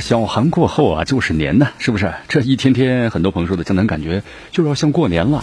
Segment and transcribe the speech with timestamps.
[0.00, 2.12] 小寒过后啊，就是年呢，是不是？
[2.28, 5.42] 这一天天，很多朋友说的，江南感觉就要像过年了，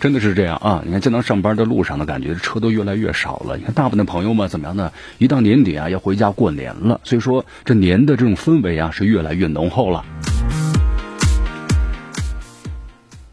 [0.00, 0.82] 真的是这样啊！
[0.84, 3.56] 你看，江南上班的路上的感觉，车都越来越少了。
[3.56, 4.92] 你看，大部分的朋友们怎么样呢？
[5.18, 10.04] 一到年底啊，要回家过年了，所以说这年的这种氛围啊，是越来越浓厚了。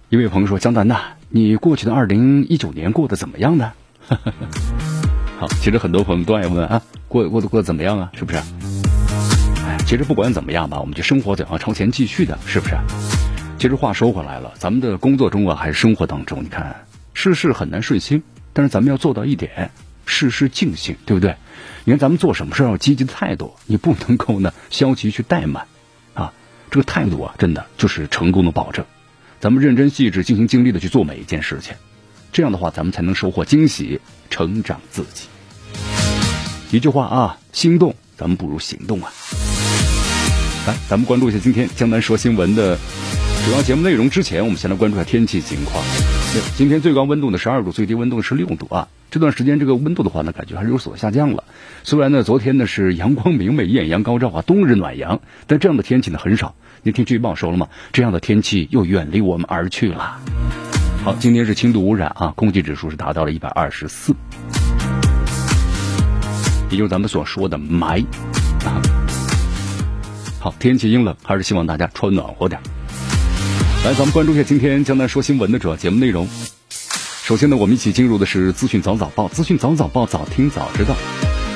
[0.09, 3.71] 一位朋友说：“江南呐，你过去的二零一九年过得怎么样呢？”
[5.37, 8.09] 好，其实很多朋友都爱问啊，过过得过得怎么样啊？
[8.13, 8.39] 是不是？
[9.85, 12.75] 其实不管怎么样吧，我们就生活怎样朝前继续的，是不是？
[13.59, 19.69] 其实话说回来了，咱们的工作中啊，还是生活当中，你看事事很难顺心，但是咱们要做到一点，
[20.07, 21.35] 事事尽兴，对不对？
[21.83, 25.67] 你看咱们做什么事要积极的态度，你不能够呢消极去怠慢
[26.15, 26.33] 啊。
[26.71, 28.83] 这个态度啊，真的就是成功的保证。
[29.39, 31.75] 咱们认真细致、尽心尽力的去做每一件事情。
[32.33, 35.27] 这样的话，咱们才能收获惊喜，成长自己。
[36.71, 39.13] 一句话啊，心动，咱们不如行动啊！
[40.67, 42.75] 来，咱们关注一下今天江南说新闻的
[43.45, 44.09] 主要节目内容。
[44.09, 45.83] 之前，我们先来关注一下天气情况。
[46.57, 48.87] 今天最高温度呢十二度，最低温度是六度啊。
[49.11, 51.43] 这段时间这个温度的话呢，感觉还是有所下降了。
[51.83, 56.55] 虽然呢，昨天呢是阳光明媚，艳阳高照啊，冬日暖阳，但这样的天气呢很少。
[56.81, 57.67] 你听预报说了吗？
[57.93, 60.19] 这样的天气又远离我们而去了。
[61.03, 64.15] 好，今天是轻度污染啊，空气指数是达到了一百二十四，
[66.71, 68.03] 也就是咱们所说的霾
[68.65, 68.81] 啊。
[70.45, 72.61] 好，天气阴冷，还是希望大家穿暖和点。
[73.83, 76.27] 来，咱们关注一下今天江南说新闻的主要节目内容。
[77.23, 80.95] 首先呢，我们一起进入的是资讯早早报，资讯早早报，早听早知道。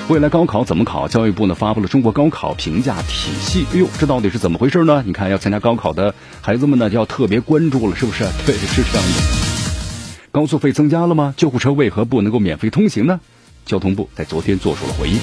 [0.07, 1.07] 未来高考怎么考？
[1.07, 3.63] 教育部呢发布了中国高考评价体系。
[3.73, 5.03] 哎呦，这到底是怎么回事呢？
[5.05, 8.23] 你看，要参加高考的孩子们呢，就要特别关注了，是不是？
[8.43, 10.31] 对，是这样的。
[10.31, 11.35] 高速费增加了吗？
[11.37, 13.19] 救护车为何不能够免费通行呢？
[13.67, 15.19] 交通部在昨天做出了回应。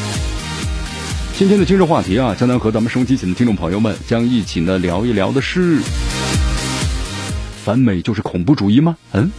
[1.39, 5.79] 今天的今日话题啊，将能和咱们收机前的听众朋友们将一起呢聊一聊的是：
[7.63, 8.97] 反美就是恐怖主义吗？
[9.13, 9.31] 嗯。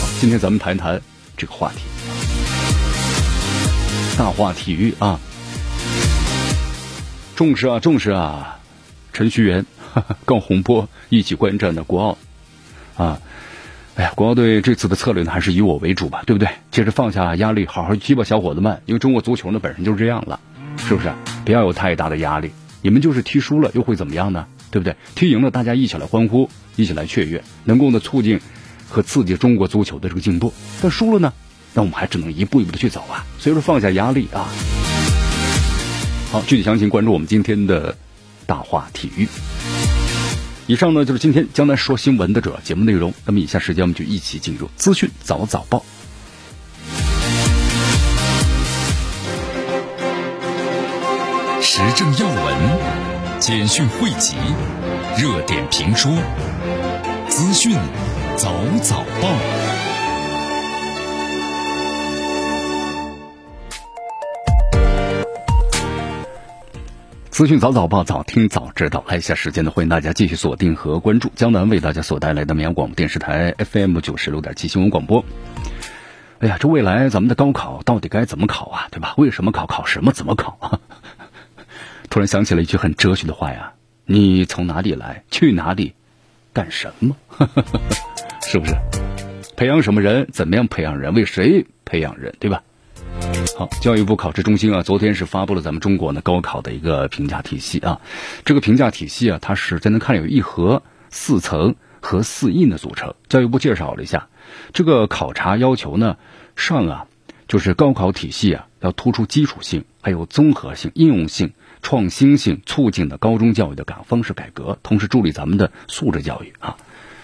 [0.00, 1.00] 好，今天咱们谈一谈
[1.36, 1.82] 这个话题。
[4.18, 5.20] 大话体育啊，
[7.36, 8.58] 重视啊，重视啊！
[9.12, 9.64] 程序员、
[10.24, 12.18] 高洪波一起观战的国奥
[13.04, 13.20] 啊，
[14.00, 16.48] 哎，国奥队这次的策略呢，还是以我为主吧，对不对？
[16.70, 18.80] 接着放下压力，好好踢吧，小伙子们！
[18.86, 20.40] 因为中国足球呢，本身就是这样了，
[20.78, 21.12] 是不是？
[21.44, 22.50] 不要有太大的压力。
[22.80, 24.46] 你们就是踢输了，又会怎么样呢？
[24.70, 24.96] 对不对？
[25.14, 28.40] 踢赢了，大家一起来欢呼，一起来雀跃，能够呢促进
[28.88, 30.54] 和刺激中国足球的这个进步。
[30.80, 31.34] 但输了呢？
[31.74, 34.48] 那我们还只能一步一步的去走啊，所以说放下压力啊。
[36.32, 37.98] 好，具体详情关注我们今天的
[38.46, 39.28] 大话体育。
[40.66, 43.12] 以上呢就是今天江南说新闻的主要节目内容。
[43.24, 45.84] 那么以下时间我们就一起进入资讯早早报，
[51.60, 54.36] 时政要闻、简讯汇集、
[55.18, 56.08] 热点评书、
[57.28, 57.76] 资讯
[58.36, 59.79] 早早报。
[67.40, 69.02] 资讯早早报，早听早知道。
[69.08, 75.24] 来一下时间呢，欢迎大家继续锁定和关注江南为大家所带来的绵阳广播电视台 FM 九十六点七新闻广播。
[76.40, 78.88] 哎呀，这未来咱们的高考到底该怎么考啊？
[78.90, 79.14] 对吧？
[79.16, 79.66] 为什么考？
[79.66, 80.12] 考什么？
[80.12, 80.80] 怎么考啊？
[82.10, 83.72] 突然想起了一句很哲学的话呀：
[84.04, 85.24] 你从哪里来？
[85.30, 85.94] 去哪里？
[86.52, 87.16] 干什么？
[88.46, 88.74] 是不是？
[89.56, 90.28] 培养什么人？
[90.30, 91.14] 怎么样培养人？
[91.14, 92.34] 为谁培养人？
[92.38, 92.62] 对吧？
[93.56, 98.00] 好，教育部考试中心啊，昨天是发布了咱们中国呢高考的一个评价体系啊。
[98.44, 103.14] 这个评价体系啊，它是在能看有一核、四层和四印的组成。
[103.28, 104.28] 教育部介绍了一下，
[104.72, 106.16] 这个考察要求呢，
[106.56, 107.06] 上啊，
[107.48, 116.76] 就是高考体系啊，要突出基础性、还有综合性、应用性、创新性，促进的高中教育的改方式改革，同时助力咱们的素质教育啊，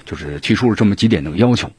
[0.04, 1.70] 就是提出了这么几点的要求。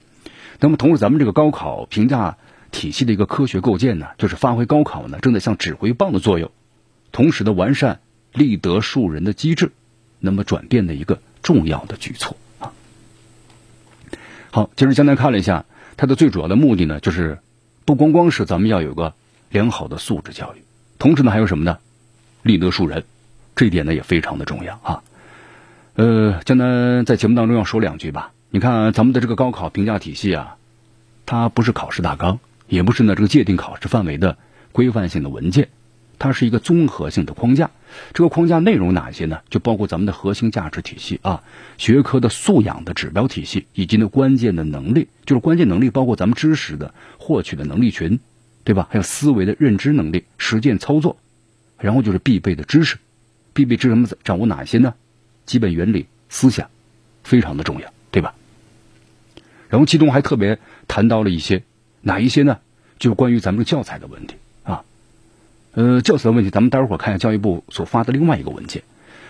[0.60, 2.38] 那么同时，咱们这个高考评价。
[2.72, 6.52] 体系的一个科学构建呢，就是发挥高考呢正在像指挥棒的作用，
[7.12, 8.00] 同时的完善
[8.34, 9.72] 立德树人的机制，
[10.20, 12.74] 那么转变的一个重要的举措啊。
[14.52, 15.66] 好，其实江南看了一下，
[15.96, 17.40] 它的最主要的目的呢，就是
[17.86, 19.14] 不光光是咱们要有个
[19.50, 20.64] 良好的素质教育，
[21.00, 21.80] 同时呢还有什么呢？
[22.44, 23.04] 立德树人，
[23.56, 25.04] 这一点呢也非常的重要啊。
[25.96, 28.32] 呃，江南在节目当中要说两句吧。
[28.50, 30.58] 你看咱们的这个高考评价体系啊，
[31.26, 34.38] 它不是考试大纲，也不是呢这个界定考试范围的
[34.72, 35.70] 规范性的文件，
[36.20, 37.72] 它是一个综合性的框架。
[38.14, 39.40] 这个框架内容哪些呢？
[39.50, 41.44] 就包括咱们的核心价值体系啊，
[41.78, 48.20] 学科的素养的指标体系，以及呢关键的能力，就是关键能力包括咱们知识的获取的能力群，
[48.64, 48.88] 对吧？
[48.92, 51.18] 还有思维的认知能力、实践操作，
[51.80, 52.98] 然后就是必备的知识，
[53.54, 54.94] 必备知识们掌握哪些呢？
[55.46, 56.70] 基本原理、思想，
[57.24, 58.36] 非常的重要，对吧？
[59.70, 61.64] 然后其中还特别谈到了一些
[62.08, 62.60] 哪一些呢？
[62.98, 64.84] 就关于咱们教材的问题啊。
[65.74, 68.82] 呃，教材的问题，咱们待会儿看下教育部所发的另外一个文件。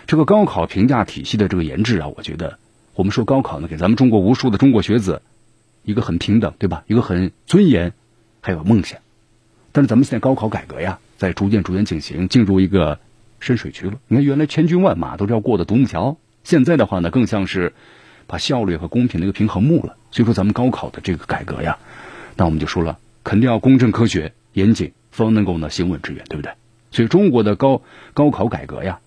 [0.05, 2.59] 这个高考评价体系的这个研制啊，我觉得
[2.93, 5.21] 我们说高考呢，给咱们中国无数的中国学子
[5.83, 6.83] 一个很平等，对吧？
[6.87, 7.93] 一个很尊严，
[8.41, 8.99] 还有梦想。
[9.71, 12.99] 但是咱们现在高考改革呀，在逐渐逐渐进行，进入一个。
[13.39, 13.99] 深水区了。
[14.07, 17.73] 你看，原来千军万马都是要过的独木桥，现在的话呢，更像是
[18.25, 19.95] 把效率和公平的一个平衡木了。
[20.09, 21.77] 所以说，咱们高考的这个改革呀，
[22.37, 26.53] 那我们就说了，肯定要公正、科学、严谨，方能够呢行稳致远，对不对？
[26.91, 27.81] 所以中国的高
[28.13, 28.99] 高考改革呀，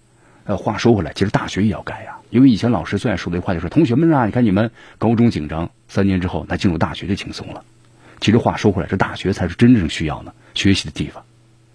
[0.44, 2.17] 呃，话说回来，其实大学也要改呀。
[2.31, 7.65] 因为以前老师最爱说的话就是：“同学们啊，你看你们高中紧张，三年之后，那进入大学就轻松了。”
[8.21, 11.25] 其实话说回来，这大学才是真正需要呢学习的地方。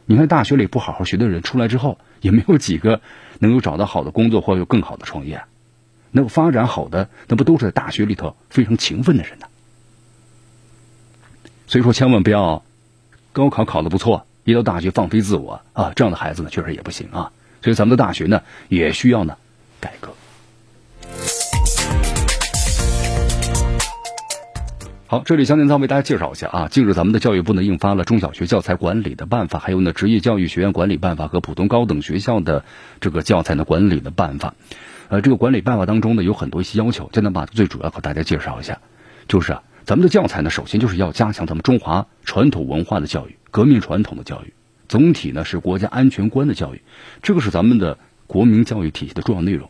[0.06, 3.02] 你看大学里不好好学的人出来之后，也没有几个
[3.40, 5.42] 能够找到好的工作或有更好的创业，
[6.12, 9.48] 能够发展好的，那不都是在大学里头非常勤奋的人呢？
[11.68, 12.64] 所以说，千万不要
[13.34, 17.32] 高考考的不错，一到大学放飞自我啊，这样的孩子呢，确实也不行啊。
[17.62, 19.38] 所以咱们的大学呢，也需要呢
[19.80, 20.12] 改革。
[25.08, 26.68] 好，这里向您再为大家介绍一下啊。
[26.68, 32.64] 近日，咱们的教育部呢印发了《中小学教材管理的办法》，还有呢《职业教育学院管理办法》和《普通高等学校的
[33.02, 34.54] 这个教材呢管理的办法》。
[35.10, 38.80] 呃，这个管理办法当中呢有很多一些要求，今天把最主要和大家介绍一下。
[39.28, 44.52] 就是啊，咱们的教材呢，首先就是要加强咱们中华传统文化的教育、革命传统的教育，
[44.90, 46.82] 总体呢是国家安全观的教育，
[47.22, 49.70] 这个是咱们的国民教育体系的重要内容。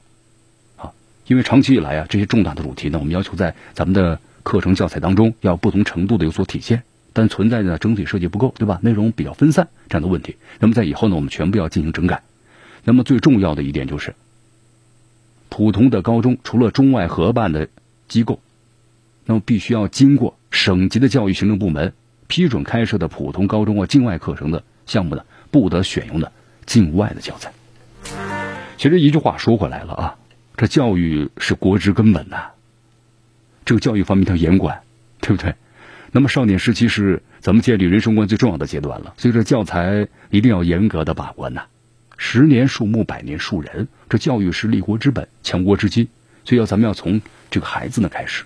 [0.78, 0.94] 啊，
[1.28, 8.80] 因为长期以来啊，这些重大的主题呢，我们要求在咱们的课程教材当中要不同程度的有所体现，但存在的整体设计不够，对吧？
[8.82, 10.38] 内容比较分散这样的问题。
[10.60, 12.24] 那么在以后呢，我们全部要进行整改。
[12.86, 14.16] 那么最重要的一点就是，
[15.50, 17.68] 普通的高中除了中外合办的
[18.08, 18.40] 机构，
[19.26, 21.94] 那么必须要经过省级的教育行政部门
[22.28, 26.32] 批准开设的普通高中啊境外课程的项目呢，不得选用的
[26.66, 27.52] 境外的教材。
[28.78, 30.16] 其实一句话说回来了啊，
[30.58, 32.52] 这教育是国之根本呐。
[33.66, 34.82] 这个教育方面要严管，
[35.22, 35.56] 对不对？
[36.12, 41.64] 那么少年时期是咱们建立人生观最重要的阶段了，所以这教材一定要严格的把关呐。
[42.18, 46.08] 十年树木，百年树人，这教育是立国之本，强国之基，
[46.46, 48.46] 所以要咱们要从这个孩子呢开始。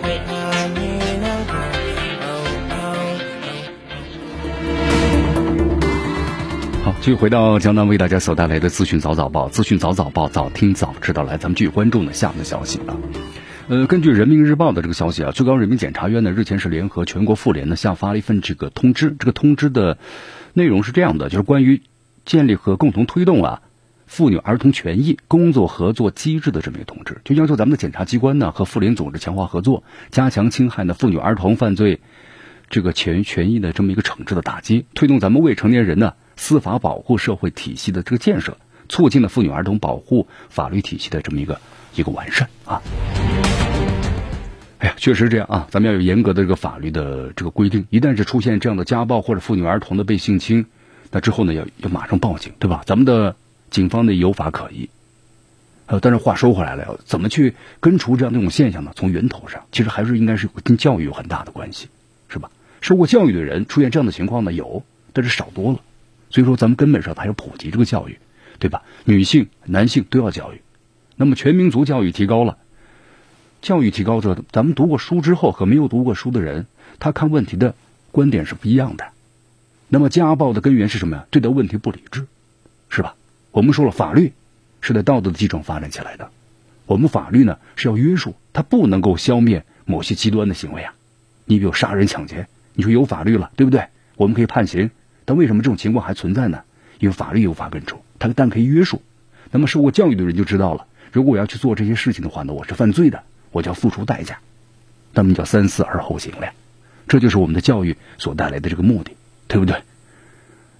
[6.83, 11.21] 好，继续回到江南为大家所带来的资讯早早报，资讯早早报，早听早知道。
[11.21, 12.97] 来，咱们继续关注呢下面的消息啊。
[13.67, 19.15] 呃，根据人民日报的这个消息啊，最高人民检察院呢日前是联合全国妇联呢下发了一份这个通知。
[19.19, 19.99] 这个通知的
[20.53, 21.83] 内容是这样的，就是关于
[22.25, 23.61] 建立和共同推动啊
[24.07, 32.01] 妇女儿童权益工作合作机制的这么一个通知，就要求咱们的检察机关呢和妇联组织强化合作，加强侵害的妇女儿童犯罪
[32.71, 38.57] 这个权权益的这么一个惩治的打击，推动咱们未成年人呢司法保护社会体系的这个建设，
[38.89, 41.61] 促进了妇女儿童保护法律体系的这么一个
[41.93, 42.81] 一个完善啊。
[44.79, 45.67] 哎呀，确实这样啊！
[45.69, 50.65] 咱们要有严格的这个法律的这个规定，一旦是出现这样的家暴或者妇女儿童的被性侵，
[51.11, 52.81] 那之后呢，要要马上报警，对吧？
[52.87, 53.35] 咱们的
[53.69, 54.89] 警方呢有法可依。
[55.85, 58.91] 呃，但是话说回来了，怎么去根除这样的一种现象呢？
[58.95, 61.87] 从源头上，其实还是应该是跟教育有很大的关系，
[62.29, 62.49] 是吧？
[62.81, 64.83] 受过教育的人出现这样的情况呢，有，
[65.13, 65.79] 但是少多了。
[66.31, 68.17] 所以说，咱们根本上还要普及这个教育，
[68.57, 68.83] 对吧？
[69.03, 70.61] 女性、男性都要教育，
[71.15, 72.57] 那么全民族教育提高了。
[73.61, 76.65] 教育提高之后，咱们读过书之后和没有读过书的人，
[76.99, 77.75] 他看问题的
[78.11, 79.09] 观点是不一样的。
[79.89, 81.27] 那么家暴的根源是什么呀？
[81.29, 82.25] 对待问题不理智，
[82.89, 83.15] 是吧？
[83.51, 84.33] 我们说了，法律
[84.79, 86.31] 是在道德的基础上发展起来的。
[86.85, 90.95] 我们法律呢是要约束，它不能够消灭某些极端的行为啊。
[91.45, 93.87] 你比如杀人、抢劫，你说有法律了，对不对？
[94.15, 94.91] 我们可以判刑，
[95.31, 96.63] 但为什么这种情况还存在呢？
[96.99, 99.01] 因为法律无法根除，它但可以约束。
[99.49, 104.39] 那么受过教育的人就知道了，如果我要去做这些事情的话呢，我是犯罪的，我就要付出代价。
[105.13, 106.51] 那么你叫三思而后行了，
[107.07, 109.13] 这就是我们的教育所带来的这个目的。
[109.47, 109.81] 对不对？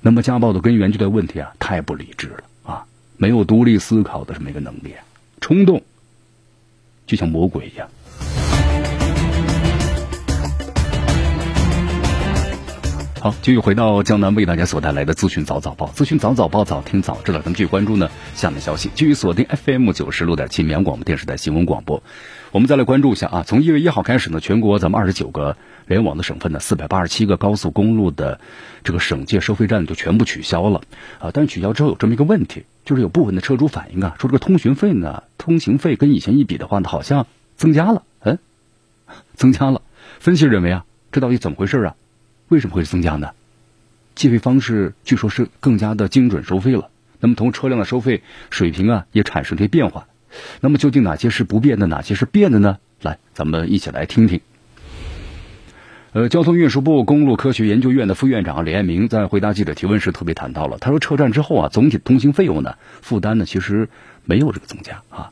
[0.01, 4.95] 那么家暴的根源就在问题啊，太不理智了啊，没有独立思考的这么一个能力，
[5.39, 5.81] 冲动
[7.05, 7.89] 就像魔鬼一样。
[13.21, 17.37] 好，继续回到江南为大家所带来的资讯早早报，资讯早早报，早听早知道。
[17.37, 22.01] 咱们继续关注呢下面消息，继续锁定 FM 九十六点七绵阳广播电视台新闻广播。
[22.51, 28.39] 我们再来关注一下啊，从一月一号开始呢，全国咱们二十九个联网的省份呢，四百八十七个高速公路的
[28.83, 30.81] 这个省界收费站就全部取消了
[31.19, 31.29] 啊。
[31.31, 38.39] 但是取消之后有这么一个问题，就是有部分的车主反映啊，说这个通讯费呢，通行费跟以前一比的话呢，好像增加了，嗯，
[39.35, 39.83] 增加了。
[40.19, 41.95] 分析认为啊，这到底怎么回事啊？
[42.51, 43.31] 为什么会增加呢？
[44.13, 46.89] 计费方式据说是更加的精准收费了。
[47.21, 50.05] 那么同车辆的收费水平啊也产生这些变化。
[50.59, 52.77] 那么究竟哪些是不变的，哪些是变的呢？
[53.01, 54.41] 来，咱们一起来听听。
[56.11, 63.87] 呃，交通运输部公路科学研究院的副院长李爱明在回答记者提问时特别谈到了，他说车站之后啊，总体通行费用呢负担呢其实
[64.25, 65.31] 没有这个增加啊。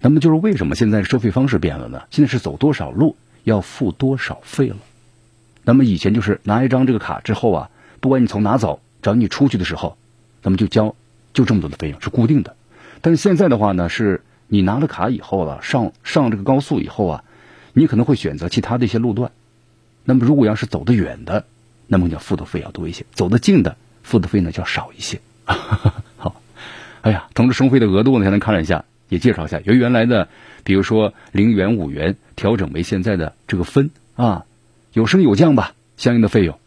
[0.00, 2.02] 那么就是为什么现在收费方式变了呢？
[2.10, 4.78] 现在是走多少路要付多少费了。
[5.66, 9.98] 那么以前就是拿一张这个卡之后啊，不管你从哪走，只要你出去的时候，
[10.40, 10.94] 咱们就交
[11.34, 12.54] 就这么多的费用是固定的。
[13.00, 17.24] 但是现在的话呢，是你拿了卡以后了，上上这个高速以后啊，
[17.72, 19.32] 你可能会选择其他的一些路段。
[20.04, 21.44] 那么如果要是走得远的，
[21.88, 25.20] 那么你要付的费要多一些；走得近的，付的费呢就要少一些。
[26.16, 26.40] 好，
[27.02, 30.28] 哎呀，同时收费的额度呢，咱看了一下，也介绍一下，由原来的
[30.62, 34.44] 比如说零元、五元，调整为现在的这个分啊。
[34.96, 36.58] 有升有降吧，相应的费用，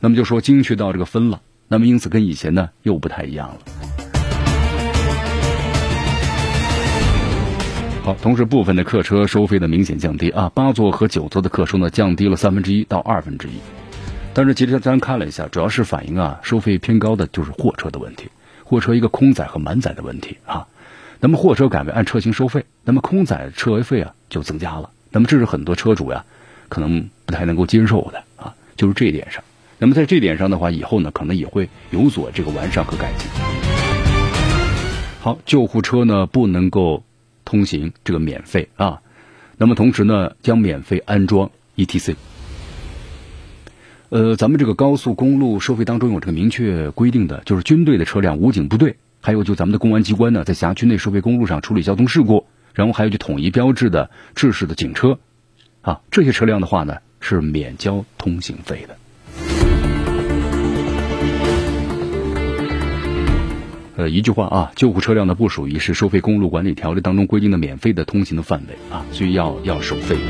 [0.00, 3.58] 那么就说精确到这个分了，那么因此跟以前呢又不太一样了。
[8.02, 13.52] 好，同时部分的客车收费的明显降低啊，八座和九座的客车呢降低了三分之一到二分之一。
[14.32, 18.30] 但是其实咱看了一下，主要是反映啊收费偏高的就是货车的问题，
[18.64, 20.66] 货车一个空载和满载的问题啊。
[21.20, 26.24] 那么货车改为按车型收费，那么空载车费啊就增加了，那么这是很多车主呀。
[26.68, 29.42] 可能不太能够接受的啊，就是这一点上。
[29.78, 33.28] 那么在这点上的话，以后呢可能也会有所这个完善和改进。
[35.20, 37.04] 好，救护车呢不能够
[37.44, 39.00] 通行这个免费啊，
[39.58, 42.14] 那么同时呢将免费安装 ETC。
[44.08, 55.18] 呃，咱们这个高速公路收费当中有这个明确规定的，就是军队的车辆、武警部队，还有就咱们的公安机关呢，在辖区内收费公路上处理交通事故，然后还有就统一标志的制式的警车。
[55.86, 58.96] 啊，这些车辆的话呢，是免交通行费的。
[63.96, 70.22] 呃，一句话啊，救护车辆呢不属于是收费公路管理条例当中规定的免费的通行的范围啊，所以要要收费的。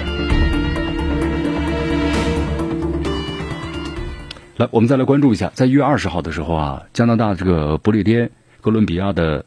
[4.58, 9.46] 来，我们再来关注一下，在一月二十号的时候啊，加拿大这个不列颠哥伦比亚的。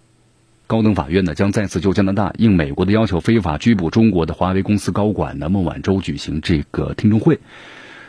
[0.69, 7.39] 高等法院呢将再次就加拿大应美国的要求非法拘捕中国的华为公司高管呢孟晚舟举行这个听证会。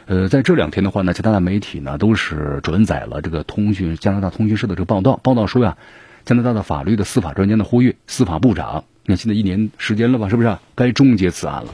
[0.05, 5.19] 呃，在这两天的话呢，加拿大媒体呢都是转载了这个通讯加拿大通讯社的这个报道。
[5.23, 5.79] 报道说呀，
[6.27, 11.73] 加拿大的法律的司法专家的呼吁，司法部长，你看现在一年时间了吧，是不是该终结此案了？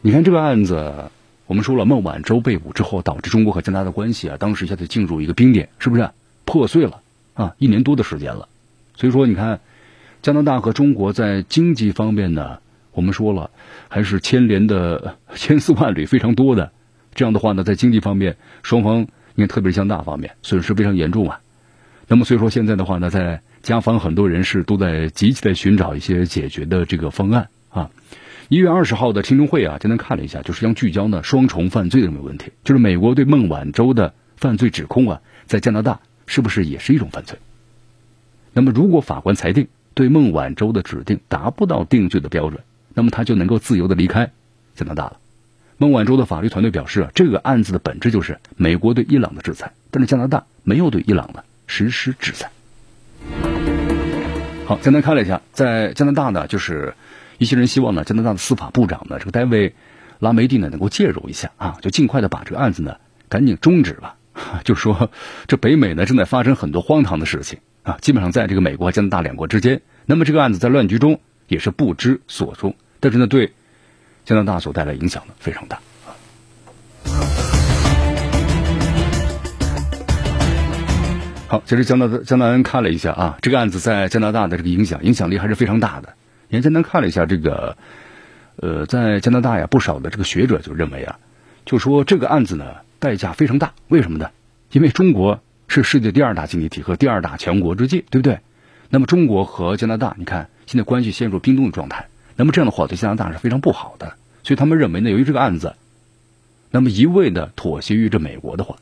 [0.00, 1.10] 你看这个案子，
[1.46, 6.08] 我们说了，孟晚舟被捕之后，导致中国和加拿大的关系啊，当时一下子进入一个冰点，是不是
[6.46, 7.02] 破碎了
[7.34, 7.54] 啊？
[7.58, 8.48] 一年多的时间了。
[8.94, 9.60] 所以说，你看，
[10.22, 12.58] 加拿大和中国在经济方面呢，
[12.92, 13.50] 我们说了，
[13.88, 16.72] 还是牵连的 千丝万缕非常多的。
[17.14, 21.40] 这样的话呢，在经济方面，双方你看，特别是加拿大方面损失非常严重啊。
[22.06, 27.90] 那么，所以说现在的话呢，在加方很多人士都在积极的寻找一些解决的这个方案啊。
[28.48, 37.38] 一月二十号的听证会啊，今天看了一下，就是将聚焦呢双重犯罪的这个问题，就是美国对孟晚舟的犯罪指控啊，在加拿大是不是也是一种犯罪？
[38.52, 42.62] 那么，如果法官裁定对孟晚舟的指定达不到定罪的标准，
[42.94, 44.30] 那么他就能够自由的离开
[44.74, 45.18] 加拿大了。
[45.78, 52.50] 孟晚舟的法律团队表示啊，这个案子的本质就是美国对伊朗的制裁，但是加拿大没有对伊朗呢实施制裁。
[54.66, 56.94] 好，简单看了一下，在加拿大呢，就是
[57.38, 59.74] 一些人希望呢，加拿大的司法部长呢，这个戴维
[60.18, 62.96] 拉梅蒂呢能够介入一下啊，就尽快的把这个案子呢
[63.28, 64.16] 赶紧终止吧。
[64.64, 65.10] 就说
[65.48, 73.52] 这北美呢正在发生很多荒唐的事情啊，基本上在这个美国和加拿大两国之间，那么这个案子在乱局中也是不知所踪，但是呢对
[74.24, 75.80] 加拿大所带来影响呢非常大。
[81.48, 86.14] 好，其实江南江南看了一下啊，这个案子在加拿大的这个影响影响力还是非常大的。
[86.48, 87.76] 严江南看了一下这个，
[88.56, 91.18] 呃，在加拿大呀，不少的这个学者就认为啊，
[91.64, 94.30] 就说这个案子呢代价非常大，为什么呢？
[94.70, 95.40] 因为中国
[95.72, 98.40] 是世界第二大经济体和第二大强国之际，对不对？
[98.88, 104.14] 那么中国和加拿大，你看现在关系陷入冰冻的状态，那么这样的话对加拿大是非常不好的。
[104.42, 105.76] 所以他们认为呢，由于这个案子，
[106.72, 108.78] 那么一味的妥协于这美国的话。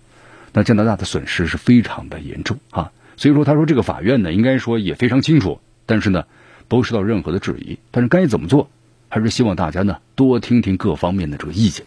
[0.55, 6.25] 那加拿大的损失是非常的严重啊，所以说他说这个法院呢应该说也非常清楚，但是呢
[6.69, 8.71] 不会受到任何的质疑，但是该怎么做，
[9.11, 11.85] 还是希望大家呢多听听各方面的这个意见。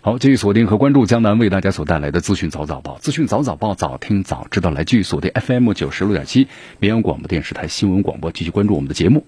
[0.00, 6.46] 好，继续锁定和关注江南为大家所带来的资讯早早报，资讯早早报，早听早知道，来继续锁定 FM 九十六点七
[6.78, 9.26] 绵阳广播电视台新闻广播，继续关注我们的节目。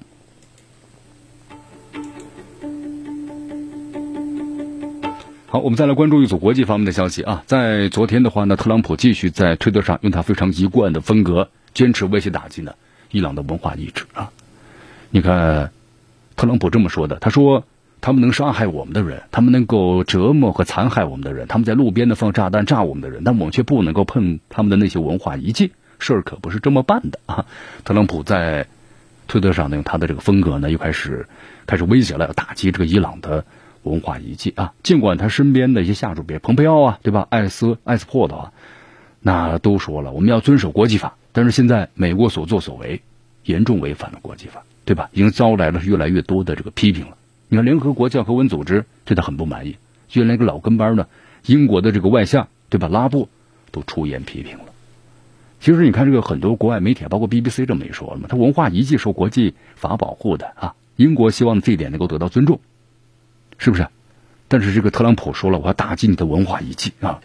[5.48, 7.42] 好，我们再来关注一组国际方面的消息啊。
[7.46, 12.72] 在昨天的话呢，特朗普继续在推特上用他非常一贯的风格，坚持威胁打击呢
[13.10, 14.30] 伊朗的文化意志啊。
[15.10, 15.72] 你看，
[16.36, 17.64] 特朗普这么说的，他说
[18.00, 27.46] 他们能杀害我们的人，他们能够折磨和残害我们的人，他们在路边呢放炸弹炸我们的人，但我们却不能够碰他们的那些文化遗迹，事儿可不是这么办的啊。
[27.84, 28.66] 特朗普在
[29.28, 31.26] 推特上呢用他的这个风格呢又开始
[31.66, 33.44] 开始威胁了，要打击这个伊朗的。
[33.82, 37.26] 文化遗迹啊，尽管他身边的一些下属，比如蓬佩奥啊，对吧？
[37.30, 38.52] 艾斯艾斯珀的啊，
[39.20, 41.16] 那都说了，我们要遵守国际法。
[41.32, 43.00] 但是现在美国所作所为，
[43.42, 45.08] 严重违反了国际法，对吧？
[45.14, 47.16] 已经招来了越来越多的这个批评了。
[47.50, 49.76] 你看，联合国教科文组织对他很不满意，
[50.08, 51.08] 就连个老跟班呢，
[51.44, 52.86] 英国的这个外相，对吧？
[52.86, 53.28] 拉布
[53.72, 54.66] 都出言批评了。
[55.60, 62.60] 其实你看，这个很多国外媒体，包括 BBC 这么一说了嘛，他文化遗迹受国际法保护的啊，英国希望这一点能够得到尊重。
[63.58, 63.88] 是不是？
[64.46, 67.20] 但是这个特朗普说了，我要打击你的文化遗迹啊！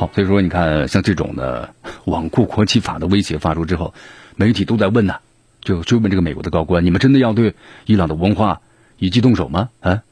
[0.00, 1.74] 好，所以说你看，像这种的
[2.06, 3.92] 罔顾国际法的威胁发出之后，
[4.34, 5.16] 媒体都在问呢，
[5.60, 8.62] 就追问这个美国的高官：你们真的要对伊朗的文化
[8.98, 9.68] 遗迹动手吗？
[9.80, 10.02] 啊？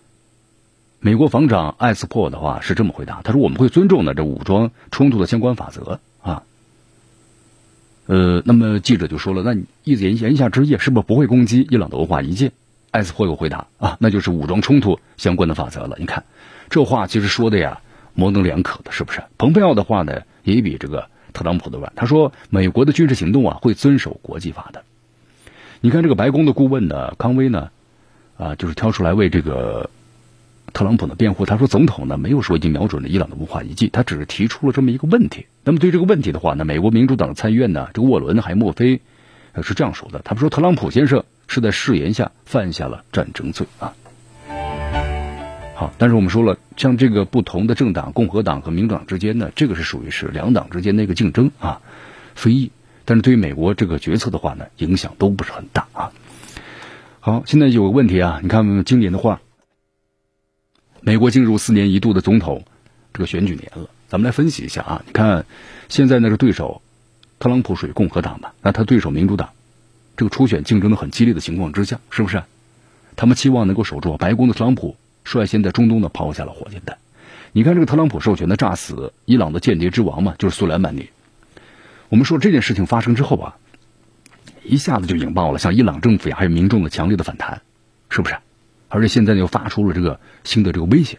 [1.01, 6.43] 美国防长艾斯珀的话是这么回答：他说我们会尊重呢这武装冲突的相关法则啊。
[8.05, 12.51] 呃，那么记者就说了，那你言言下之意是不是不会攻击伊朗的文化遗迹？
[12.91, 15.97] 艾斯珀又回答啊，那就是武装冲突相关的法则了。
[15.99, 16.25] 你看，
[16.69, 17.81] 这话其实说的呀，
[18.19, 19.23] 模棱两可的，是不是？
[19.39, 21.93] 蓬佩奥的话呢，也比这个特朗普的软。
[21.95, 24.83] 他说，美国的军事行动啊，会遵守国际法的。
[25.81, 27.71] 你看这个白宫的顾问呢，康威呢，
[28.37, 29.89] 啊，就是挑出来为这个。
[30.71, 35.47] 特朗普的辩护，他说总统呢没有说已经瞄准了伊朗的文化遗迹，他只是提出了这么一个问题。
[35.65, 39.01] 那么对这个问题的话呢，美国民主党的参议院呢，这个沃伦还莫非
[39.63, 40.21] 是这样说的？
[40.21, 43.95] 他们说特朗普先生是在誓言下犯下了战争罪啊。
[45.79, 51.81] 好，但是我们说了，像这个不同的政党，共和党和民主党之间呢，这个是属于是两党之间的一个竞争啊，
[52.35, 52.73] 非议。
[53.05, 56.13] 但是对于美国这个决策的话呢，影响都不是很大啊。
[57.21, 59.41] 好，现在有个问题啊，你看今年的话。
[61.01, 62.65] 美国进入四年一度的总统
[63.13, 65.03] 这个选举年了，咱们来分析一下啊。
[65.07, 65.47] 你看，
[65.89, 66.83] 现在那个对手
[67.39, 68.53] 特朗普属于共和党吧？
[68.63, 69.51] 那他对手民主党，
[70.17, 72.43] 这个初选竞争的很激烈的情况之下，是不是？
[73.15, 74.97] 他们期望能够守住白宫的特朗普
[75.37, 76.97] 率先在中东呢抛下了火箭弹。
[77.53, 81.11] 你看这个特朗普授权的炸死伊朗的间谍之王嘛，就是苏莱曼尼。
[82.09, 83.57] 我们说这件事情发生之后啊，
[84.65, 87.61] 一下子就引爆了像伊朗政府呀还有民众的强烈的反弹，
[88.09, 88.37] 是不是？
[88.89, 91.19] 而且现在又发出了这个新的这个威胁，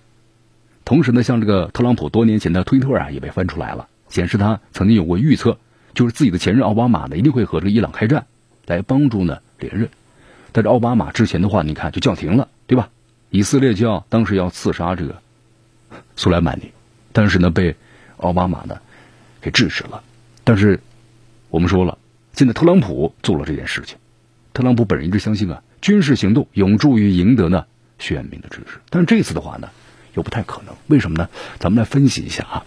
[0.85, 5.59] 同时呢，像这个特朗普多年前的推特啊也被翻出来了，显示他曾经有过预测，
[5.93, 8.25] 就是自己的前任奥巴马呢一定会和这个伊朗开战，
[8.65, 9.89] 来帮助呢连任。
[10.51, 12.89] 但是奥巴马之前的话，你看就叫停了，对吧？
[13.29, 15.21] 以色列就要当时要刺杀这个
[16.15, 16.71] 苏莱曼尼，
[17.11, 17.75] 但是呢被
[18.17, 18.79] 奥巴马呢
[19.41, 20.03] 给制止了。
[20.43, 20.79] 但是
[21.49, 21.97] 我们说了，
[22.33, 23.97] 现在特朗普做了这件事情，
[24.53, 25.61] 特朗普本人一直相信啊。
[25.81, 27.65] 军事行动有助于赢得呢
[27.99, 29.69] 选民的支持，但是这次的话呢
[30.13, 31.29] 又不太可能，为什么呢？
[31.57, 32.65] 咱们来分析一下啊。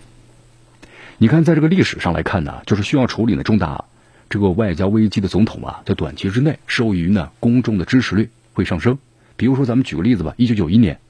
[1.18, 3.85] 你看，在这个历史上来看呢，就是需要处理呢重大
[4.31, 8.98] 这个外交危机的总统啊，在短期之内受益于呢公众的支持率会上升。
[9.42, 11.00] 比如说，咱们举个例子吧，一九九一年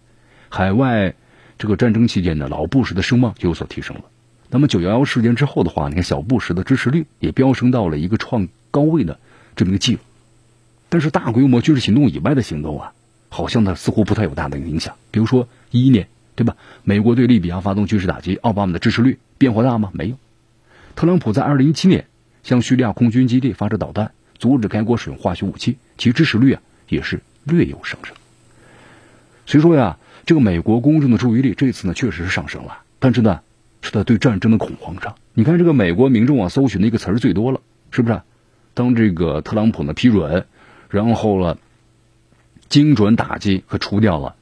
[0.49, 1.13] 海外
[1.59, 4.05] 这个战争期间呢，老布什的声望就有所提升了。
[4.49, 9.19] 那么九幺幺事件之后的话，你看小布什的支持率也飙升到了一个创高位的
[9.55, 9.99] 这么一个记录。
[10.89, 12.95] 但是大规模军事行动以外的行动啊，
[13.29, 14.95] 好像呢似乎不太有大的影响。
[15.11, 16.57] 比如说一一年，对吧？
[16.85, 19.91] 美国对利比亚发动军事打击，奥巴马的支持率变化大吗？
[19.93, 20.17] 没有。
[20.97, 22.07] 特朗普在二零一七年
[22.43, 28.17] 向叙利亚空军基地发射导弹，阻止该国使用化学武器，其支持率啊也是略有上升。
[29.53, 33.41] 所以说呀，这个美国公众的注意力这次呢确实是上升了，但是呢
[33.83, 35.15] 是在对战争的恐慌上。
[35.35, 37.61] 你看这个美国民众啊搜寻的一个词儿最多了，
[37.91, 38.23] 是不是？
[38.73, 40.47] 当这个特朗普呢批准，
[40.89, 41.59] 然后了
[42.71, 44.37] 精准打击和除掉了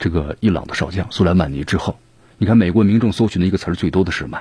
[0.00, 2.00] 这个伊朗的少将苏莱曼尼之后，
[2.36, 4.40] 你看美国民众搜寻的一个词儿最多的是什么？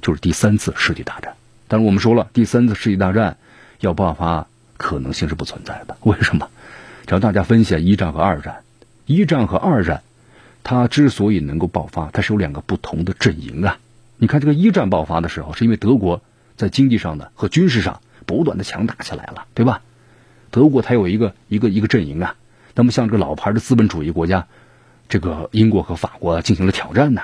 [0.00, 1.34] 就是第三次世界大战。
[1.66, 3.36] 但是我们说了，第三次世界大战
[3.80, 5.96] 要爆发可能性是不存在的。
[6.02, 6.48] 为什么？
[7.08, 8.60] 只要大家分析一战和二战。
[9.06, 10.02] 一战和二战，
[10.62, 13.78] 它之所以能够爆发，它是有两个不同的阵营啊。
[14.16, 16.22] 你看，这个一战爆发的时候，是因为德国
[16.56, 19.82] 在经济上呢和军事上不断的强大起来了，对吧？
[20.50, 22.36] 德国它有一个一个一个阵营啊。
[22.74, 24.46] 那么像这个老牌的资本主义国家，
[25.08, 27.22] 这个英国和法国进行了挑战呢。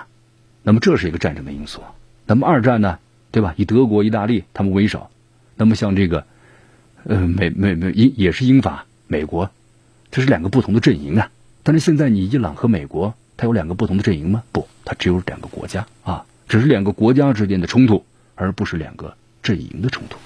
[0.63, 1.83] 那么这是一个战争的因素。
[2.27, 2.99] 那么二战呢，
[3.31, 3.55] 对吧？
[3.57, 5.09] 以德国、意大利他们为首，
[5.57, 6.27] 那么像这个，
[7.05, 9.51] 呃，美美美英也是英法美国，
[10.11, 11.31] 这是两个不同的阵营啊。
[11.63, 14.43] 但是现在你伊朗和美国，它有两个不同的阵营吗？
[14.51, 20.17] 不，它只有两个国家啊，只是两个国家之间的冲突，而不是两个阵营的冲突。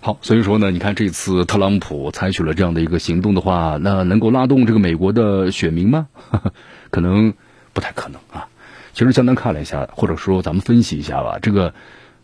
[0.00, 6.08] 好，所以说呢，你看这次特朗普采取了这样的一个行动的话，那能够拉动这个美国的选民吗？
[6.90, 7.34] 可能
[7.72, 8.48] 不太可能啊。
[8.94, 11.72] 其实，简单看了一下，或者说咱们分析一下吧，这个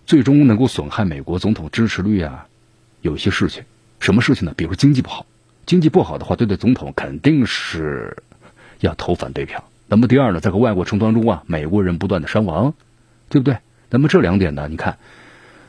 [0.07, 2.46] 最终能够损害美国总统支持率啊。
[3.07, 3.63] 有些事情，
[4.01, 4.53] 什么事情呢？
[4.57, 5.25] 比如经济不好，
[5.65, 8.17] 经济不好的话，对对总统肯定是
[8.81, 9.65] 要投反对票。
[9.89, 12.75] 那么第二呢，在和外国冲突当中啊，美国人不断的伤亡，
[13.29, 13.57] 对不对？
[13.89, 14.99] 那么这两点呢，你看，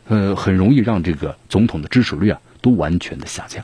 [0.08, 3.64] 呃，很容易让这个总统的支持率啊都完全的下降。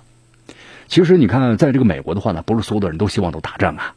[0.87, 3.95] 其实你看，在这个美国的话呢，不是所有的人都希望都打仗啊。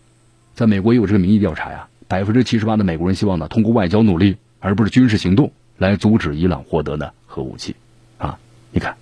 [0.54, 7.76] 在美国也有这个民意调查呀，百分之七十八的美国人希望呢通过外交努力，而不是军事行动来阻止伊朗获得呢核武器
[8.16, 8.38] 啊。
[8.70, 8.96] 你看。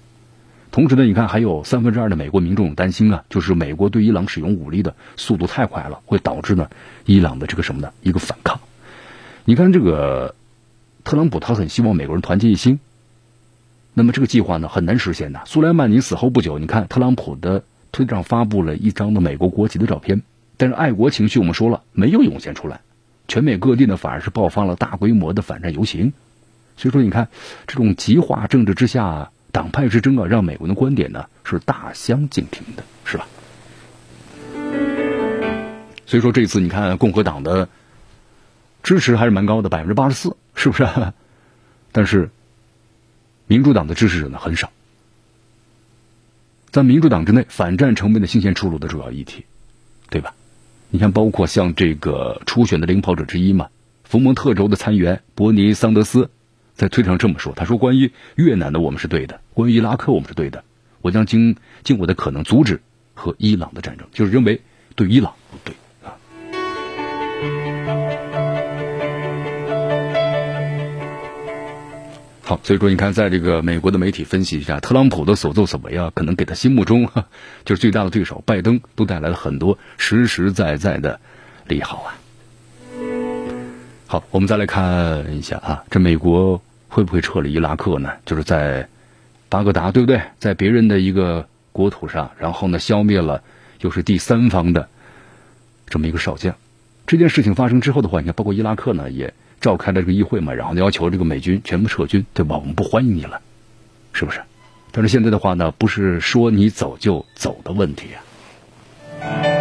[0.75, 6.69] 同时呢，你看还有三分之二的美国民众担心啊，就是美国对伊朗使用武力的速度太快了，会导致呢
[7.05, 8.59] 伊朗的这个什么呢一个反抗。
[9.45, 10.35] 你看这个
[11.05, 12.81] 特朗普他很希望美国人团结一心，
[13.93, 15.43] 那么这个计划呢很难实现的。
[15.47, 20.23] 苏莱曼尼死后不久，你看特朗普的推特上发布了一张的美国国旗的照片，
[20.57, 22.81] 但是爱国情绪我们说了没有涌现出来，
[23.29, 26.13] 全美各地呢反而是爆发了大规模的反战游行。
[26.77, 27.29] 所以说，你看
[27.69, 29.31] 这种极化政治之下。
[29.55, 33.29] 党派之争啊，让美国的观点呢是大相径庭的，是吧？
[36.07, 37.69] 所以说这次你看共和党的
[38.83, 40.88] 支持还是蛮高的，百分之八十四，是不是？
[41.93, 42.31] 但是
[43.47, 44.73] 民主党的支持者呢很少。
[46.73, 49.45] 在民主党之内，反战成为了新鲜出炉的主要议题，
[50.11, 50.35] 对吧？
[50.90, 53.69] 你看，包括像这个初选的领跑者之一嘛，
[54.03, 56.29] 福蒙特州的参议员伯尼桑德斯。
[56.75, 60.65] 在推特上这么说，他说：“关于越南的，我们是对的；关于伊拉克，我们是对的。
[61.03, 62.81] 我将尽尽我的可能阻止
[63.15, 64.61] 和伊朗的战争，就是认为
[64.97, 66.19] 对伊朗不对啊。”
[72.43, 77.09] 好，所以说你看，在这个美国的媒体分析一下，特朗普的所作所为啊，可能给他心目中
[77.65, 81.21] 就是最大的对手拜登都带来了很多实实在在的
[81.69, 82.19] 利好啊。
[84.14, 88.12] 好，我们再来看一下啊，这美国会不会撤离伊拉克呢？
[88.24, 88.87] 就是在
[89.48, 90.22] 巴格达，对不对？
[90.38, 93.42] 在别人的一个国土上，然后呢，消灭了
[93.81, 94.88] 又是第三方的
[95.88, 96.55] 这么一个少将。
[97.09, 102.57] 这件事情发生之后的话，你看，包括伊拉克呢，也召开了这个议会嘛，然后要求这个美军全部撤军，对吧？
[102.57, 103.40] 我们不欢迎你了，
[104.12, 104.40] 是不是？
[104.92, 108.11] 但是现在的话呢，不是说你走就走的问题
[109.20, 109.54] 啊。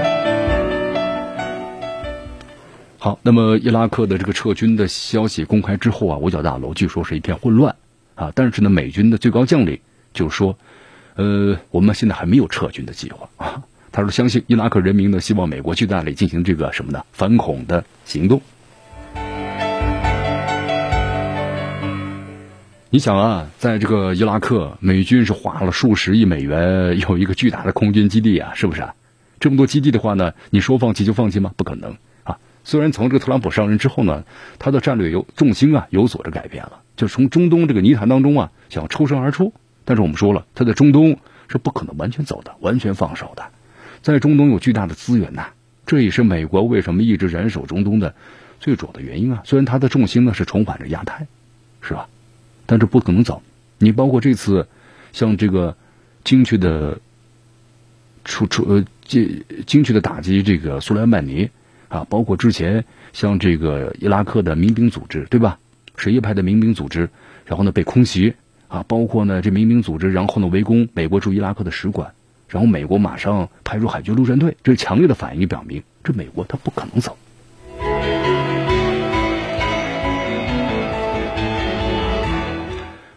[3.03, 7.75] 好，那么伊拉克的这个撤军的消息公开之后啊，五角大楼据说是一片混乱
[8.15, 8.31] 啊。
[8.33, 9.77] 但是呢，美军的最高将领
[10.13, 10.57] 就说，
[11.15, 13.63] 呃，我们现在还没有撤军的计划啊。
[13.91, 17.03] 他说，相信伊拉克人民呢，希望美国去那里进行这个什么呢？
[17.11, 18.41] 反恐的行动。
[22.89, 28.95] 你想啊，在这个伊拉克，美军是花了数十亿美元，有一个巨大的空军基地啊，是不是啊？
[29.41, 31.51] 这么多基地的话呢，你说放弃就放弃吗？
[31.57, 31.97] 不可能。
[32.63, 34.23] 虽然从这个特朗普上任之后呢，
[34.59, 39.53] 他的战略有重心啊有所的改变了，就从中东这个泥潭当中啊想抽身而出。
[39.85, 43.43] 但是我们说了，他在中东是不可能完全走的，完全放手的。
[44.01, 45.47] 在中东有巨大的资源呐，
[45.85, 48.15] 这也是美国为什么一直忍守中东的
[48.59, 49.41] 最主要的原因啊。
[49.45, 51.27] 虽然他的重心呢是重返着亚太，
[51.81, 52.07] 是吧？
[52.65, 53.43] 但这不可能走。
[53.77, 54.65] 你包括这次，
[55.11, 55.75] 像这个
[56.23, 56.97] 精确的
[58.23, 61.49] 出出呃精精确的打击这个苏莱曼尼
[61.93, 65.59] 啊，包括之前像这个伊拉克的民兵组织，对吧？
[65.95, 67.07] 什叶派的民兵组织，
[67.45, 68.33] 然后呢被空袭
[68.67, 72.11] 啊，包括呢这民兵组织，然后呢围攻美国驻伊拉克的使馆，
[72.49, 77.15] 然后美国马上派出海军陆战队，这强烈的反应表明，这美国他不可能走。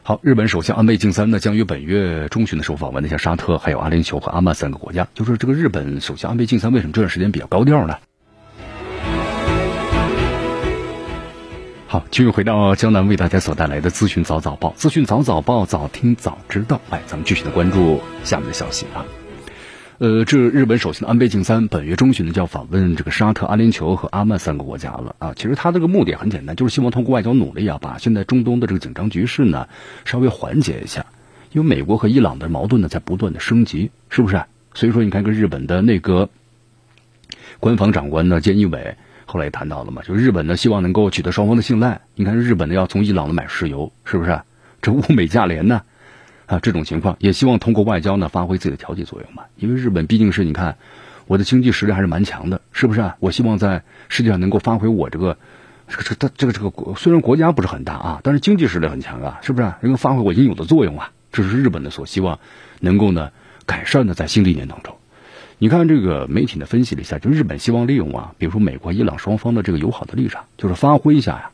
[0.02, 5.08] 好，日本首相安倍晋三呢将于本月中旬的时候访问一下沙特、还有阿联酋和阿曼三个国家。
[5.14, 7.96] 就是这个日本首相安倍晋三为什么这段时间比较高调呢？
[11.88, 16.80] 好，继续回到江南为大家所带来的资讯早早报，资讯早早报，早听早知道。
[16.90, 19.06] 哎，咱们继续的关注下面的消息啊。
[19.98, 25.32] 呃，这日本首相安倍晋三本月中旬呢就要访问这个沙特、阿联酋和阿曼三个国家了啊。
[25.36, 29.68] 其实他这个目的很简单，就是希望通过外交努力啊，把现在中东的这个紧张局势呢
[30.04, 31.06] 稍微缓解一下。
[31.52, 34.42] 因为美国和伊朗的矛盾呢在不断的升级，是不是？
[34.74, 36.30] 所以说，你看，跟日本的那个
[37.60, 38.96] 官方长官呢，菅义伟
[39.26, 42.00] 后来也谈到了嘛，就日本呢希望能够取得双方的信赖。
[42.14, 44.40] 你看，日本呢要从伊朗的买石油，是不是？
[44.80, 45.82] 这物美价廉呢？
[46.46, 49.42] 啊，这种情况也希望通过外交呢发挥自己的调节作用嘛。
[49.56, 50.76] 因为日本毕竟是你看，
[51.26, 53.12] 我的经济实力还是蛮强的，是不是？
[53.18, 55.36] 我希望在世界上能够发挥我这个
[55.88, 59.72] 这个这个这个这个国虽然国家不是很大啊，但是经济实力很强啊，是不是？
[59.80, 62.38] 能够发挥我应有的作用啊，这是日本的所希望
[62.78, 63.32] 能够呢
[63.66, 64.96] 改善的在新的一年当中。
[65.58, 71.50] 你看这个媒体呢分析了一下，就日本希望利用啊，比如说美国、伊朗双方的这个友好的立场，就是发挥一下呀，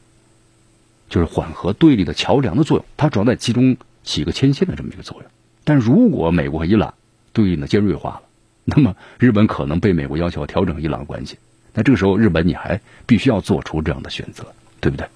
[1.09, 3.77] 就是缓和对立的桥梁的作用，它主要在其中。
[4.05, 5.31] 起个牵线的这么一个作用，
[5.63, 6.93] 但如果美国和伊朗
[7.33, 8.23] 对应的尖锐化了，
[8.65, 11.39] 那么日本可能被美国要求调整伊朗关系。
[11.73, 14.45] 那这个时候，日本你还必须要做出这样的选择，
[14.81, 15.07] 对不对？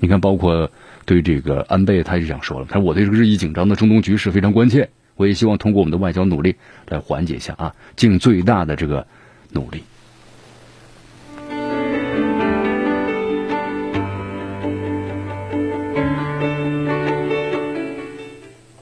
[0.00, 0.68] 你看，包括
[1.04, 6.56] 对这个安倍，他也这样说了，他说我对这个日益紧张的中东局势非常关切，我也希望通过我们的外交努力
[6.88, 9.06] 来缓解一下啊，尽最大的这个
[9.50, 9.84] 努力。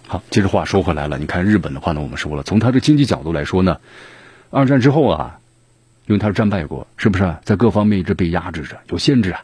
[0.07, 3.81] 好，接着话说回来了，你看日本的话呢，我们说了，从它的经济角度来说呢，
[4.51, 5.41] 二战之后啊，
[6.07, 9.43] 因为它是战败国，是不是在各方面一直被压制着，有限制啊，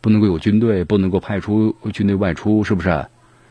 [0.00, 3.06] 不能够有军队，不能够派出军队外出，是不是？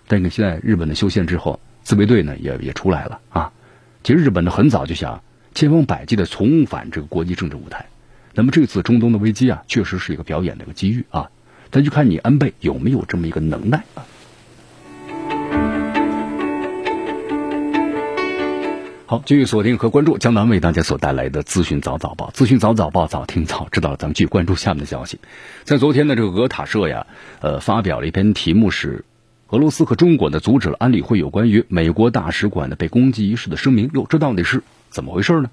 [0.10, 3.54] 但是现在日本的修宪之后，自卫队呢也也出来了啊。
[4.04, 7.86] 其实日本呢很早就想千方百计的重返这个国际政治舞台，
[8.34, 11.30] 那么这次中东的危机啊，确实是一个表演的一个机遇啊，
[11.70, 14.04] 但就看你安倍有没有这么一个能耐啊。
[19.08, 23.96] 好，继续锁定和关注江南为大家所带来的资讯早早报，资讯早早报，早听早知道。
[23.96, 25.20] 咱们继续关注下面的消息。
[25.64, 27.06] 在昨天的这个俄塔社呀，
[27.40, 29.06] 呃，发表了一篇题目是
[29.50, 33.90] “俄罗斯和中国呢阻止了安理会有关于美国大使馆的被攻击一事的声明”。
[33.94, 35.50] 哟，这到底是怎么回事呢？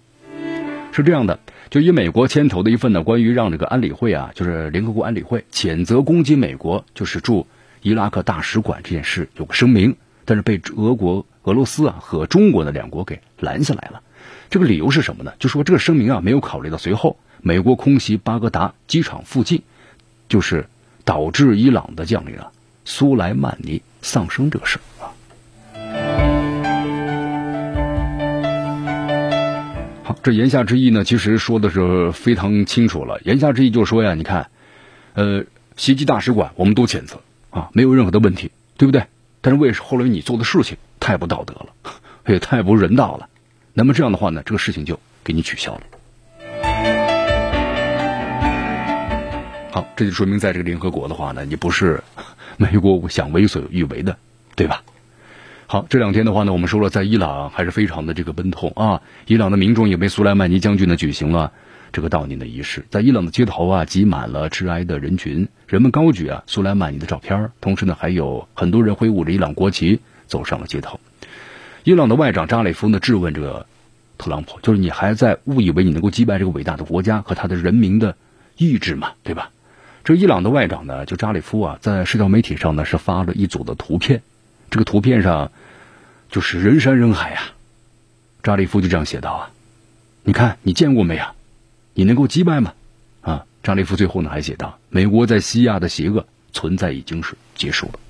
[0.92, 1.38] 是这样的，
[1.70, 7.46] 就以美国牵头的一份呢，关于让这个安理会啊，就是联合国安理会谴责攻击美国就是驻
[7.82, 11.26] 伊拉克大使馆这件事有个声明，但是被俄国。
[11.44, 14.00] 俄罗斯啊和中国的两国给拦下来了，
[14.48, 15.32] 这个理由是什么呢？
[15.40, 19.62] 就说这个声明啊没有考虑到随后美国空袭巴格达机场附近，
[20.28, 20.66] 就是
[21.04, 22.52] 导致伊朗的将领啊
[22.84, 25.12] 苏莱曼尼丧生这个事啊。
[30.04, 33.20] 好，这言下之意呢，其实说的是非常清楚了。
[33.24, 34.50] 言下之意就是说呀，你看，
[35.14, 35.44] 呃，
[35.76, 39.04] 袭击大使馆我们都谴责啊，没有任何的问题，对不对？
[39.40, 40.76] 但是为什后来你做的事情？
[40.98, 41.66] 太不道德了，
[42.26, 43.28] 也太不人道了。
[43.72, 45.80] 那么这样的话呢，这个事情就给你取消了。
[49.72, 52.02] 好，这就说明在这个联合国的话呢，你不是
[52.56, 54.16] 美国想为所欲为的，
[54.56, 54.82] 对吧？
[55.66, 59.02] 好，这两天的话呢，我们说了，在伊朗还是非常的这个奔痛啊。
[59.26, 61.52] 伊朗的民众也为苏莱曼尼将军呢举行了
[61.92, 70.00] 这个悼念的仪式，在伊朗的街头啊，挤满了致哀的人群，人们高举啊苏莱曼尼的照片，同时呢，还有很多人挥舞着伊朗国旗。
[70.28, 70.98] 走上了街头，
[71.84, 73.66] 伊朗的外长扎里夫呢质问这个
[74.16, 78.16] 特朗普，就是你还在误以为你能够击败这个伟大的国家和他的人民的
[78.56, 79.50] 意志嘛，对吧？
[80.04, 84.22] 这伊朗的外长呢，就扎里夫啊，在社交媒体上呢是发了一组的图片，
[84.68, 85.52] 这个图片上
[86.28, 87.40] 就是人山人海呀。
[88.42, 89.50] 扎里夫就这样写道啊，
[90.24, 91.24] 你看你见过没有？
[91.94, 92.72] 你能够击败吗？
[93.20, 98.00] 啊，扎里夫最后呢还写道，美国在西亚的邪恶存在已经是结束了。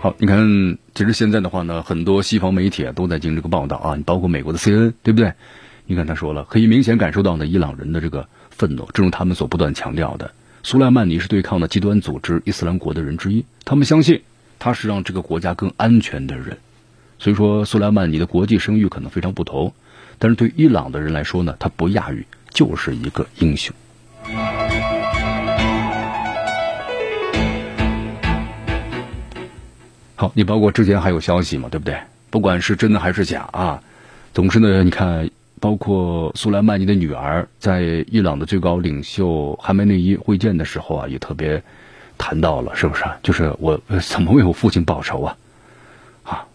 [0.00, 5.34] 好，你看，其实现在的话呢，很多西方媒体啊都在进行这个报道啊，你包括美国的 CNN，对不对？
[5.90, 10.30] 你看他说了，可以明显感受到呢，伊朗人的这个愤怒，正如他们所不断强调的，
[10.62, 14.20] 苏莱曼尼是对抗的极端组织伊斯兰国的人之一，他们相信
[14.58, 16.58] 他是让这个国家更安全的人。
[17.18, 19.72] 所以说，苏莱曼尼的国际声誉可能非常不同，
[20.18, 23.74] 但是对伊朗的人来说呢，他不亚于就是一个英雄。
[30.16, 31.98] 好，你包括之前还有消息嘛，对不对？
[32.28, 33.82] 不管是真的还是假啊，
[34.34, 41.62] 总之呢，你看，包括苏莱曼尼的女儿在伊朗的最高领袖哈梅内伊会见的时候啊，也特别
[42.16, 43.04] 谈到了，是不是？
[43.22, 45.36] 就是我怎么为我父亲报仇啊？
[46.24, 46.46] 啊，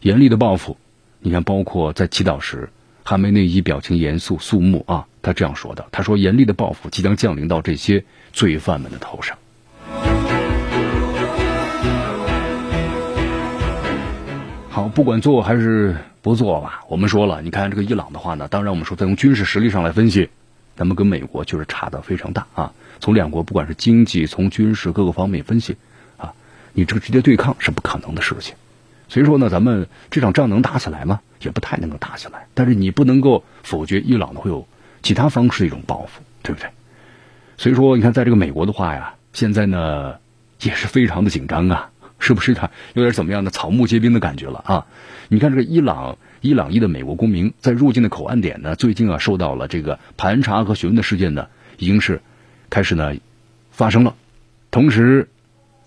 [0.00, 0.76] 严厉的报复。
[1.20, 2.70] 你看，包括在祈祷时，
[3.04, 9.36] 哈梅内伊表情严肃肃穆啊，他这样说的：“他说，严厉的报复即将降临到这些罪犯们的头上。”
[14.88, 20.30] 不管做还是不做吧，我们说了，你看这个伊朗的话呢，当然我们说从军事实力上来分析，
[20.76, 22.72] 咱们跟美国就是差的非常大啊。
[23.00, 25.76] 从两国不管是经济、从军事各个方面分析
[26.16, 26.34] 啊，
[26.72, 28.54] 你这个直接对抗是不可能的事情。
[29.08, 31.20] 所以说呢，咱们这场仗能打起来吗？
[31.40, 32.46] 也不太能够打起来。
[32.54, 34.68] 但是你不能够否决伊朗呢会有
[35.02, 36.70] 其他方式的一种报复，对不对？
[37.56, 40.16] 所以说，你看在这个美国的话呀，现在呢
[40.60, 41.89] 也是非常的紧张啊。
[42.20, 44.86] 是不是他有点怎么样的草木皆兵的感觉了啊？
[45.28, 52.20] 你看这个伊朗伊朗裔的美国公民在入境的口岸点呢，最近啊受到了这个盘查和询问的事件呢，已经是
[52.68, 53.14] 开始呢
[53.70, 54.14] 发生了。
[54.70, 55.28] 同时，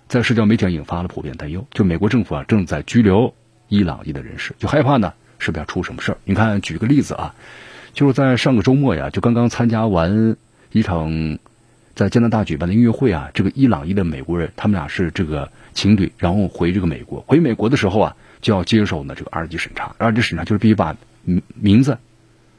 [0.08, 3.34] 在社交媒体上引发了普遍担忧，就美国政府啊正在拘留
[3.70, 6.18] 伊朗裔的人士，就害怕呢是不是要出什么事儿？
[6.26, 7.36] 你看，举个例子啊，
[7.94, 10.36] 就是在上个周末呀，就刚刚参加完
[10.72, 11.38] 一场。
[11.96, 19.96] 在加拿大举办的音乐会啊，这个伊朗裔的美国人，他们俩是这个情侣，然后回这个美国，回美国的时候啊，就要接受呢这个二级审查。
[20.00, 22.00] 二级审查就是必须把名名字，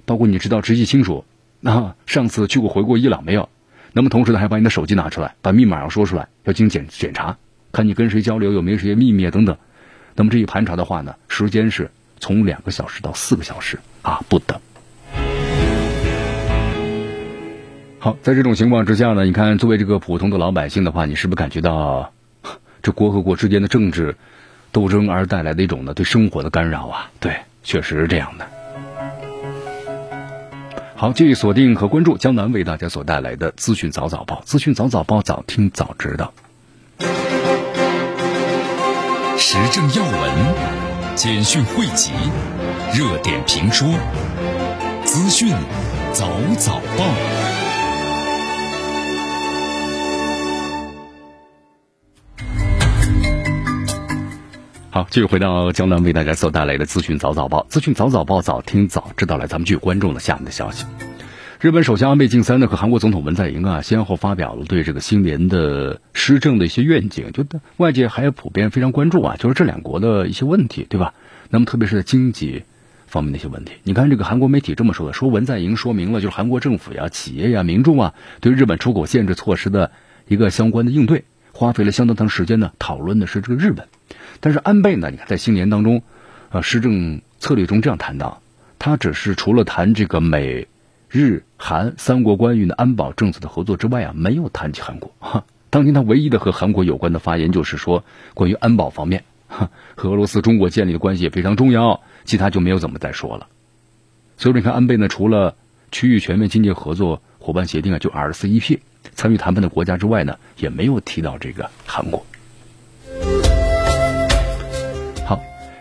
[0.05, 1.25] 包括你知道直系亲属，
[1.63, 3.49] 啊，上次去过回过伊朗没有？
[3.93, 7.37] 那么同时呢，还把你的手机拿出来，把密码要说出来，要进行检检查，
[7.73, 9.57] 看你跟谁交流，有没有这些秘密啊等等。
[10.15, 14.61] 那么这一盘查的话呢，时间是从两个小时到四个小时啊不等。
[18.05, 22.13] 好，在这种情况之下呢，你看，作为这个普通的老百姓的话，你是不是感觉到
[22.83, 24.15] 这国和国之间的政治
[24.73, 27.11] 斗争而带来的一种呢对生活的干扰啊？
[27.19, 28.47] 对，确实是这样的。
[30.95, 36.35] 好，继续锁定和关注江南为大家所带来的资讯早早报，资讯早早报，早听早知道。
[39.39, 42.13] 时政要闻、简讯汇集、
[42.93, 43.89] 热点评说、
[45.07, 45.49] 资讯
[46.13, 47.54] 早早报。
[54.95, 60.87] 好，继续回到江南为大家所带来的资讯早早报，资讯早早报，早听早知道来，咱们继续关注了下面的消息。
[61.61, 67.45] 日本首相安倍晋三呢和韩国总统文在寅啊，先后发表了对这个新年的施政的一些愿景，就
[67.77, 71.13] 外界还普遍非常关注啊，就是这两国的一些问题，对吧？
[71.51, 72.63] 那么特别是在经济
[73.09, 79.91] 方面的一些问题，你看这个韩国媒体这么说的，说文在寅说明了就是韩国政府呀、企业呀、民众啊对日本出口限制措施的
[80.29, 83.89] 一个相关的应对，花费了相当长时间呢，讨论的是这个日本。
[84.41, 85.11] 但是安倍呢？
[85.11, 86.03] 你看在新年当中，
[86.51, 88.43] 呃，施政策略中这样谈到，
[88.79, 90.69] 他只是除了谈这个美
[91.09, 95.13] 日韩三国关于的安保政策的合作之外啊，没有谈及韩国。
[95.19, 103.47] 哈， 当今他唯一的和韩国有关的发言就是说，关于安保方面，哈，和俄罗斯、中国建立的关系也非常重要，其他就没有怎么再说了。
[104.37, 105.57] 所以说你看，安倍呢，除了
[105.93, 108.81] 区域全面经济合作伙伴协定啊，就 RCEP
[109.15, 112.27] 参与谈判的国家之外呢，也没有提到这个韩国。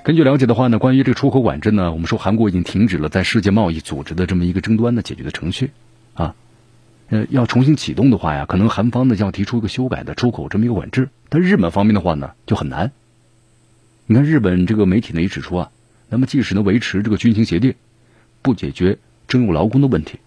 [0.04, 5.72] 根据了解的话呢，关于这个出口管制呢，我们说韩国已经停止了在世界贸易组织的这么一个争端的解决的程序，
[6.14, 6.36] 啊，
[7.08, 12.92] 呃，要重新启动的话呀，可能韩方呢要提出一个修改的出口这么一个管制，但日本方面的话呢就很难。
[14.06, 15.72] 你看日本这个媒体呢也指出啊，
[16.10, 17.76] 那么即使能维持这个军情协定，
[18.42, 18.98] 不解决
[19.30, 20.20] 征用劳工的问题，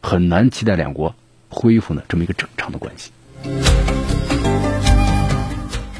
[0.00, 1.14] 很难期待两国
[1.50, 3.10] 恢复呢这么一个正常的关系。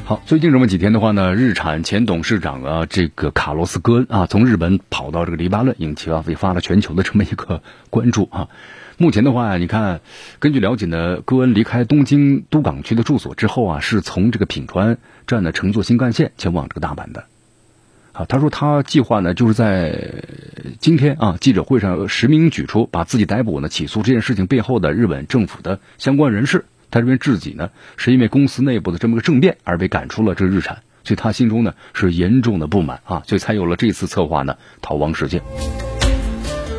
[0.09, 8.47] 好，最近这么几天的话呢，日产前董事长啊，这个卡洛斯·戈恩啊，从日本跑到这个黎巴嫩，引起啊引发了全球的这么一个关注啊。
[8.97, 10.01] 目前的话，你看，
[10.39, 14.97] 根据了解呢，戈恩离开东京都港区的住所之后啊，是从这个品川
[15.27, 17.25] 站呢乘坐新干线前往这个大阪的。
[18.13, 20.23] 啊，他说他计划呢，就是在
[20.79, 26.65] 今天啊记者会上实名举出，把自己逮捕呢起诉这件事情背后的日本政府的相关人士。
[26.91, 35.41] 他认为自己呢是因为公司内部的这么个政变而被赶出了这日产，所以他心中呢是严重的不满啊，所以才有了这次策划呢逃亡事件。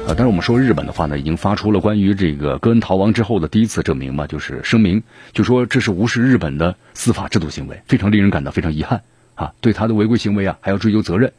[0.07, 5.03] 啊，但是我们说日本的话呢，已经发出了关于这个戈恩逃亡之后的第一次证明嘛，就是声明，
[5.33, 9.03] 就说这是无视日本的司法制度行为，非常令人感到非常遗憾
[9.37, 11.33] 啊，对他的违规行为啊还要追究责任。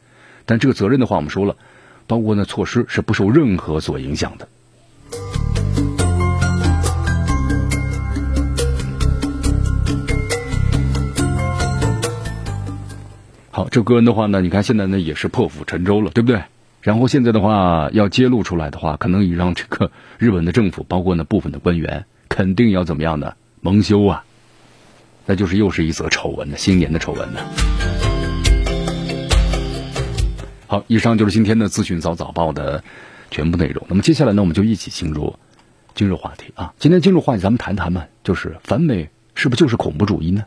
[0.46, 1.56] 但这个责任的话，我们说了，
[2.06, 4.48] 包括呢措施是不受任何所影响的。
[13.54, 16.42] 好，这戈恩的话呢，你看现在呢也是破釜沉舟了，对不对？
[16.80, 23.34] 然后现在的话要揭露出来的话，可能也让这个日本的政府，包括呢部分的官员，肯定要怎么样呢？
[23.60, 24.24] 蒙羞啊！
[25.26, 27.40] 那就是又是一则丑闻呢，新年的丑闻呢。
[30.66, 32.82] 好，以上就是今天的资讯早早报的
[33.30, 33.84] 全部内容。
[33.90, 35.36] 那么接下来呢，我们就一起进入
[35.94, 36.72] 今日话题啊。
[36.78, 40.46] 今天进入话题，咱们谈谈嘛，就是反美是不是就是恐怖主义呢？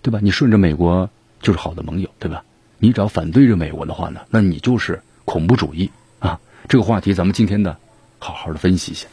[0.00, 0.20] 对吧？
[0.22, 1.10] 你顺着美国。
[1.40, 2.42] 就是好的盟友，对吧？
[2.78, 6.38] 你只要反对着美国的话呢，那你就是恐怖主义啊！
[6.68, 7.76] 这个话题咱们今天呢，
[8.18, 9.06] 好好的分析一下。